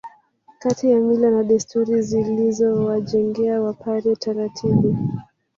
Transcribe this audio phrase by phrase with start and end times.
[0.59, 4.97] Kati ya mila na desturi zilizowajengea Wapare taratibu